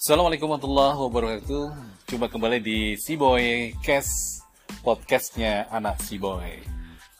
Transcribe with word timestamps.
Assalamualaikum 0.00 0.48
warahmatullahi 0.48 0.96
wabarakatuh. 0.96 1.64
Coba 2.08 2.32
kembali 2.32 2.64
di 2.64 2.96
Boy 3.20 3.76
Cast 3.84 4.48
podcastnya 4.80 5.68
anak 5.68 6.00
Boy. 6.16 6.64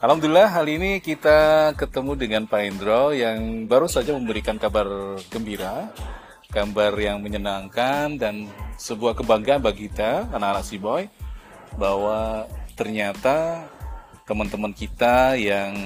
Alhamdulillah 0.01 0.49
hari 0.49 0.81
ini 0.81 0.97
kita 1.05 1.77
ketemu 1.77 2.17
dengan 2.17 2.49
Pak 2.49 2.63
Indro 2.65 3.13
yang 3.13 3.69
baru 3.69 3.85
saja 3.85 4.17
memberikan 4.17 4.57
kabar 4.57 4.89
gembira, 5.29 5.93
kabar 6.49 6.97
yang 6.97 7.21
menyenangkan 7.21 8.17
dan 8.17 8.49
sebuah 8.81 9.13
kebanggaan 9.13 9.61
bagi 9.61 9.93
kita 9.93 10.33
anak-anak 10.33 10.65
Boy 10.81 11.05
bahwa 11.77 12.49
ternyata 12.81 13.69
teman-teman 14.25 14.73
kita 14.73 15.37
yang 15.37 15.77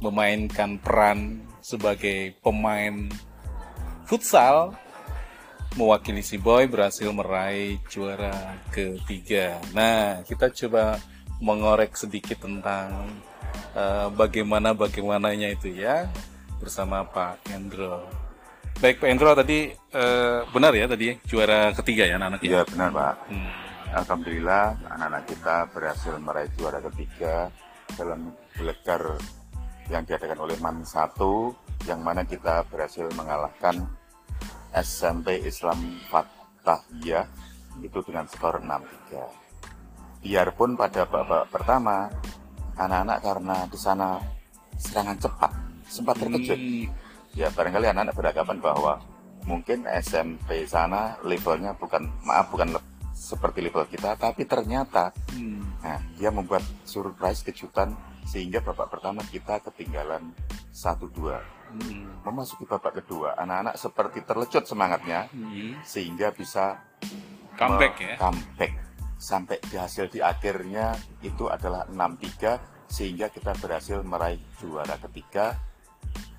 memainkan 0.00 0.80
peran 0.80 1.44
sebagai 1.60 2.32
pemain 2.40 3.12
futsal 4.08 4.72
mewakili 5.74 6.22
si 6.22 6.38
Boy 6.38 6.70
berhasil 6.70 7.10
meraih 7.10 7.82
juara 7.90 8.58
ketiga. 8.70 9.58
Nah, 9.74 10.22
kita 10.22 10.50
coba 10.50 10.98
mengorek 11.42 11.98
sedikit 11.98 12.38
tentang 12.46 13.10
uh, 13.74 14.08
bagaimana 14.14 14.70
bagaimananya 14.72 15.50
itu 15.54 15.74
ya 15.74 16.06
bersama 16.62 17.02
Pak 17.02 17.50
Endro. 17.50 18.06
Baik 18.78 19.02
Pak 19.02 19.08
Endro 19.10 19.34
tadi 19.34 19.70
uh, 19.94 20.46
benar 20.50 20.72
ya 20.74 20.86
tadi 20.86 21.18
juara 21.26 21.74
ketiga 21.74 22.06
ya 22.06 22.16
anak-anak 22.18 22.40
ya? 22.42 22.48
Iya 22.48 22.60
benar 22.70 22.88
Pak. 22.94 23.14
Hmm. 23.30 23.52
Alhamdulillah 23.94 24.64
anak-anak 24.90 25.24
kita 25.30 25.56
berhasil 25.70 26.14
meraih 26.18 26.50
juara 26.58 26.82
ketiga 26.82 27.46
dalam 27.94 28.34
gelegar 28.58 29.02
yang 29.92 30.02
diadakan 30.02 30.38
oleh 30.48 30.56
MAN 30.58 30.82
1 30.82 31.86
yang 31.86 32.00
mana 32.00 32.24
kita 32.24 32.64
berhasil 32.72 33.04
mengalahkan 33.14 33.84
SMP 34.74 35.38
Islam 35.46 35.78
Fatahiyah 36.10 37.26
itu 37.82 37.98
dengan 38.02 38.26
skor 38.26 38.58
6-3. 38.58 40.26
Biarpun 40.26 40.74
pada 40.74 41.06
babak 41.06 41.46
pertama 41.52 42.10
anak-anak 42.74 43.18
karena 43.22 43.56
di 43.70 43.78
sana 43.78 44.18
serangan 44.74 45.18
cepat 45.20 45.52
sempat 45.86 46.18
terkejut. 46.18 46.58
Hmm. 46.58 46.90
Ya 47.34 47.50
barangkali 47.50 47.86
anak-anak 47.90 48.14
beranggapan 48.14 48.58
bahwa 48.58 48.92
mungkin 49.44 49.86
SMP 49.90 50.64
sana 50.66 51.18
levelnya 51.22 51.76
bukan 51.76 52.08
maaf 52.24 52.50
bukan 52.50 52.74
seperti 53.14 53.62
level 53.62 53.86
kita, 53.86 54.18
tapi 54.18 54.42
ternyata 54.44 55.14
hmm. 55.34 55.82
nah, 55.82 56.00
dia 56.18 56.34
membuat 56.34 56.66
surprise 56.82 57.46
kejutan 57.46 57.94
sehingga 58.24 58.64
babak 58.64 58.88
pertama 58.90 59.20
kita 59.28 59.60
ketinggalan 59.60 60.32
satu 60.72 61.06
dua 61.12 61.38
hmm. 61.74 62.24
memasuki 62.24 62.64
babak 62.64 63.02
kedua 63.02 63.34
anak-anak 63.36 63.74
seperti 63.74 64.22
terlecut 64.22 64.64
semangatnya 64.64 65.26
hmm. 65.34 65.82
sehingga 65.82 66.30
bisa 66.30 66.78
comeback 67.58 67.94
ya. 67.98 68.16
comeback. 68.18 68.72
Sampai 69.14 69.56
di 69.62 69.78
hasil 69.78 70.12
di 70.12 70.20
akhirnya 70.20 70.92
itu 71.24 71.48
adalah 71.48 71.88
6-3 71.88 72.90
sehingga 72.90 73.32
kita 73.32 73.56
berhasil 73.56 74.04
meraih 74.04 74.42
juara 74.60 75.00
ketiga 75.00 75.56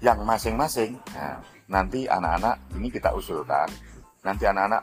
yang 0.03 0.21
masing-masing. 0.21 0.99
Nah, 1.15 1.41
nanti 1.71 2.05
anak-anak 2.05 2.77
ini 2.77 2.93
kita 2.93 3.15
usulkan 3.15 3.67
nanti 4.21 4.43
anak-anak 4.49 4.81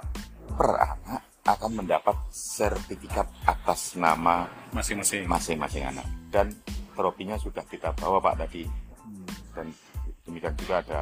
per 0.55 0.71
anak 0.79 1.23
akan 1.43 1.83
mendapat 1.83 2.15
sertifikat 2.31 3.27
atas 3.43 3.99
nama 3.99 4.47
masing-masing. 4.71 5.27
masing-masing 5.27 5.83
anak. 5.91 6.07
Dan 6.31 6.55
tropinya 6.95 7.35
sudah 7.35 7.67
kita 7.67 7.91
bawa 7.99 8.23
Pak 8.23 8.47
tadi 8.47 8.63
demikian 10.33 10.57
juga 10.57 10.81
ada 10.81 11.01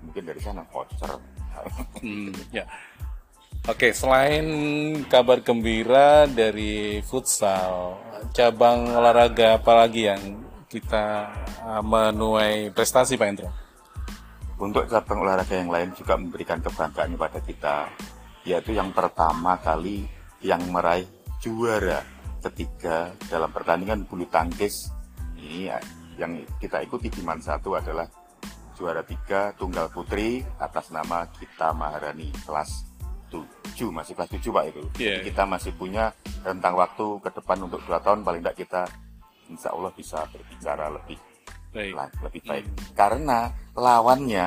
mungkin 0.00 0.24
dari 0.24 0.40
sana 0.40 0.64
voucher. 0.72 1.12
Hmm, 2.00 2.32
ya. 2.48 2.64
Oke, 3.68 3.92
selain 3.92 4.46
kabar 5.10 5.44
gembira 5.44 6.24
dari 6.24 7.04
futsal, 7.04 8.00
cabang 8.32 8.94
olahraga 8.94 9.60
apa 9.60 9.72
lagi 9.84 10.08
yang 10.08 10.22
kita 10.70 11.28
uh, 11.64 11.82
menuai 11.84 12.72
prestasi 12.72 13.18
Pak 13.20 13.28
Indra? 13.28 13.50
Untuk 14.56 14.88
cabang 14.88 15.24
olahraga 15.26 15.60
yang 15.60 15.68
lain 15.68 15.92
juga 15.92 16.14
memberikan 16.16 16.62
kebanggaan 16.62 17.18
kepada 17.18 17.38
kita, 17.42 17.76
yaitu 18.46 18.72
yang 18.72 18.94
pertama 18.94 19.58
kali 19.60 20.06
yang 20.40 20.62
meraih 20.70 21.08
juara 21.42 22.00
ketiga 22.46 23.10
dalam 23.26 23.50
pertandingan 23.50 24.06
bulu 24.06 24.30
tangkis. 24.30 24.94
Ini 25.36 25.74
yang 26.16 26.42
kita 26.60 26.82
ikuti 26.82 27.12
di 27.12 27.22
Man 27.22 27.40
satu 27.40 27.76
adalah 27.76 28.08
juara 28.76 29.00
tiga 29.04 29.56
tunggal 29.56 29.88
putri 29.88 30.44
atas 30.60 30.92
nama 30.92 31.24
Kita 31.32 31.72
Maharani 31.72 32.28
kelas 32.44 32.84
7 33.32 33.88
masih 33.88 34.12
kelas 34.12 34.30
7 34.36 34.52
pak 34.52 34.64
itu 34.68 34.82
yeah. 35.00 35.20
kita 35.24 35.48
masih 35.48 35.72
punya 35.72 36.12
rentang 36.44 36.76
waktu 36.76 37.20
ke 37.24 37.30
depan 37.32 37.58
untuk 37.64 37.80
dua 37.84 37.98
tahun 38.00 38.22
paling 38.22 38.44
tidak 38.44 38.56
kita 38.56 38.82
insya 39.48 39.72
Allah 39.72 39.90
bisa 39.94 40.28
berbicara 40.30 40.92
lebih 40.92 41.18
baik. 41.72 41.92
lebih 42.22 42.42
baik 42.44 42.64
hmm. 42.64 42.76
karena 42.96 43.52
lawannya 43.76 44.44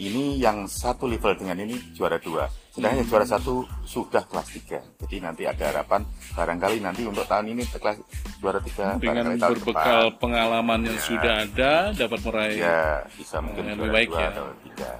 ini 0.00 0.40
yang 0.40 0.64
satu 0.64 1.04
level 1.04 1.36
dengan 1.36 1.60
ini 1.60 1.76
juara 1.92 2.16
dua 2.16 2.48
sedangkan 2.72 3.04
yang 3.04 3.08
juara 3.08 3.26
satu 3.26 3.66
sudah 3.84 4.24
kelas 4.24 4.48
tiga 4.54 4.80
jadi 5.04 5.16
nanti 5.28 5.42
ada 5.44 5.74
harapan 5.74 6.06
barangkali 6.32 6.78
nanti 6.80 7.02
untuk 7.04 7.26
tahun 7.28 7.52
ini 7.52 7.62
kelas 7.68 7.98
juara 8.40 8.60
tiga 8.64 8.96
dengan 8.96 9.36
berbekal 9.36 10.10
depan. 10.10 10.20
pengalaman 10.20 10.80
yang 10.88 10.98
ya. 10.98 11.04
sudah 11.04 11.34
ada 11.44 11.72
dapat 11.92 12.20
meraih 12.24 12.58
ya 12.58 13.04
bisa 13.14 13.36
mungkin 13.44 13.62
lebih 13.76 13.90
baik 13.92 14.08
ya 14.16 14.28
atau 14.32 14.46
tiga 14.64 14.92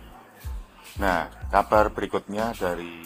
nah 1.00 1.20
kabar 1.48 1.84
berikutnya 1.90 2.52
dari 2.52 3.00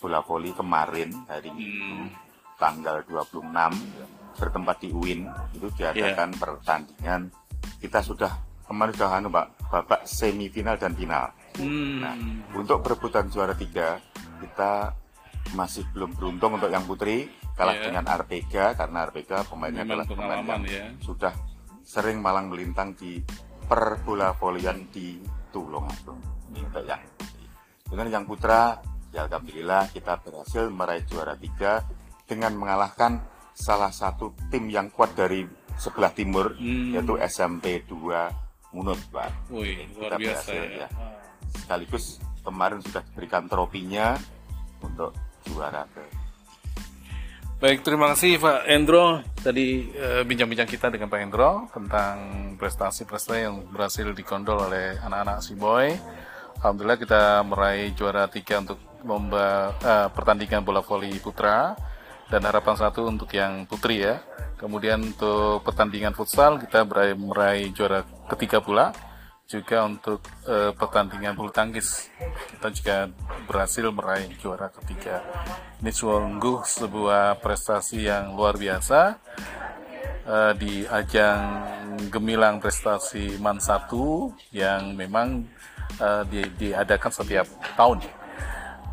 bola 0.00 0.24
voli 0.24 0.50
kemarin 0.56 1.12
hari 1.28 1.52
hmm. 1.52 2.06
tanggal 2.56 3.04
26 3.06 3.44
bertempat 4.40 4.76
di 4.80 4.88
UIN 4.90 5.28
itu 5.52 5.68
diadakan 5.76 6.28
yeah. 6.32 6.40
pertandingan 6.40 7.20
kita 7.78 8.00
sudah 8.00 8.32
kemarin 8.64 8.96
sudah 8.96 9.10
anu 9.20 9.28
Pak 9.28 9.46
babak 9.68 10.00
semifinal 10.08 10.80
dan 10.80 10.96
final 10.96 11.30
Hmm. 11.60 12.00
Nah, 12.00 12.16
untuk 12.56 12.80
perebutan 12.80 13.28
juara 13.28 13.52
tiga 13.52 14.00
kita 14.40 14.96
masih 15.52 15.84
belum 15.92 16.16
beruntung 16.16 16.56
untuk 16.56 16.72
yang 16.72 16.84
putri 16.88 17.28
kalah 17.52 17.76
yeah. 17.76 17.84
dengan 17.90 18.04
Arpega 18.08 18.72
karena 18.74 18.98
Arpega 19.08 19.44
pemainnya 19.46 19.82
adalah 19.84 20.06
pemain 20.08 20.40
yang 20.44 20.64
ya. 20.64 20.86
sudah 21.04 21.32
sering 21.82 22.22
malang 22.22 22.48
melintang 22.48 22.96
di 22.96 23.20
perbola 23.66 24.32
volian 24.36 24.88
di. 24.88 25.20
Ini 25.52 26.64
yang 26.88 27.04
putri. 27.12 27.44
Dengan 27.84 28.06
yang 28.08 28.24
putra, 28.24 28.80
ya 29.12 29.28
alhamdulillah 29.28 29.92
kita 29.92 30.16
berhasil 30.24 30.64
meraih 30.72 31.04
juara 31.04 31.36
tiga 31.36 31.84
dengan 32.24 32.56
mengalahkan 32.56 33.20
salah 33.52 33.92
satu 33.92 34.32
tim 34.48 34.72
yang 34.72 34.88
kuat 34.88 35.12
dari 35.12 35.44
sebelah 35.76 36.08
timur 36.16 36.56
hmm. 36.56 36.96
yaitu 36.96 37.20
SMP 37.20 37.84
2 37.84 38.72
Munut, 38.72 38.96
Pak. 39.12 39.52
Wih, 39.52 39.84
luar 40.00 40.16
biasa 40.16 40.48
berhasil, 40.48 40.64
ya. 40.64 40.88
ya 40.88 41.20
sekaligus 41.52 42.16
kemarin 42.40 42.80
sudah 42.80 43.04
diberikan 43.12 43.44
tropinya 43.46 44.16
untuk 44.80 45.12
juara 45.44 45.84
ke 45.92 46.02
Baik, 47.62 47.86
terima 47.86 48.10
kasih 48.10 48.42
Pak 48.42 48.66
Endro. 48.66 49.22
Tadi 49.38 49.86
eh, 49.94 50.26
bincang-bincang 50.26 50.66
kita 50.66 50.90
dengan 50.90 51.06
Pak 51.06 51.20
Endro 51.22 51.70
tentang 51.70 52.18
prestasi-prestasi 52.58 53.38
yang 53.38 53.70
berhasil 53.70 54.02
dikondol 54.10 54.66
oleh 54.66 54.98
anak-anak 54.98 55.38
si 55.46 55.54
boy. 55.54 55.94
Alhamdulillah 56.58 56.98
kita 56.98 57.22
meraih 57.46 57.94
juara 57.94 58.26
tiga 58.26 58.66
untuk 58.66 58.82
lomba 59.06 59.78
uh, 59.78 60.10
pertandingan 60.10 60.66
bola 60.66 60.82
voli 60.82 61.14
putra 61.22 61.78
dan 62.26 62.42
harapan 62.42 62.74
satu 62.74 63.06
untuk 63.06 63.30
yang 63.30 63.62
putri 63.70 64.10
ya. 64.10 64.18
Kemudian 64.58 65.14
untuk 65.14 65.62
pertandingan 65.62 66.18
futsal 66.18 66.58
kita 66.58 66.82
meraih, 66.82 67.14
meraih 67.14 67.70
juara 67.70 68.02
ketiga 68.26 68.58
pula 68.58 68.90
juga 69.46 69.84
untuk 69.84 70.24
uh, 70.48 70.72
pertandingan 70.72 71.36
bulu 71.36 71.52
tangkis. 71.52 72.08
Kita 72.56 72.68
juga 72.72 72.96
berhasil 73.44 73.84
meraih 73.92 74.32
juara 74.40 74.72
ketiga. 74.72 75.20
Ini 75.82 75.90
sungguh 75.92 76.64
sebuah 76.64 77.42
prestasi 77.42 78.06
yang 78.08 78.32
luar 78.32 78.56
biasa 78.56 79.00
uh, 80.26 80.52
di 80.56 80.86
ajang 80.86 81.40
gemilang 82.08 82.62
prestasi 82.62 83.36
MAN 83.36 83.60
1 83.60 84.54
yang 84.56 84.96
memang 84.96 85.44
uh, 86.00 86.22
di, 86.24 86.42
diadakan 86.56 87.12
setiap 87.12 87.46
tahun. 87.76 88.00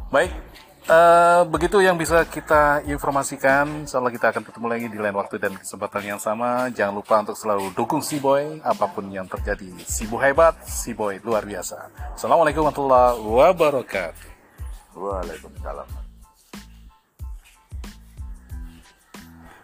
Baik 0.10 0.49
Uh, 0.90 1.46
begitu 1.54 1.78
yang 1.86 1.94
bisa 2.02 2.26
kita 2.26 2.82
informasikan. 2.90 3.86
Insyaallah 3.86 4.10
kita 4.10 4.34
akan 4.34 4.42
ketemu 4.42 4.66
lagi 4.66 4.86
di 4.90 4.98
lain 4.98 5.14
waktu 5.14 5.38
dan 5.38 5.54
kesempatan 5.54 6.02
yang 6.02 6.18
sama. 6.18 6.66
Jangan 6.74 6.98
lupa 6.98 7.22
untuk 7.22 7.38
selalu 7.38 7.70
dukung 7.78 8.02
si 8.02 8.18
boy 8.18 8.58
apa 8.66 8.90
pun 8.90 9.06
yang 9.14 9.30
terjadi. 9.30 9.70
Si 9.86 10.10
boy 10.10 10.18
hebat, 10.18 10.58
si 10.66 10.98
boy 10.98 11.22
luar 11.22 11.46
biasa. 11.46 11.94
Assalamualaikum 12.18 12.66
warahmatullahi 12.66 13.22
wabarakatuh. 13.22 14.30
Waalaikumsalam. 14.98 15.88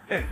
Eh, 0.06 0.22